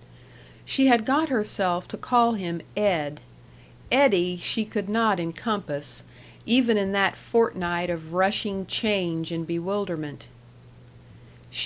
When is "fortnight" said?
7.18-7.90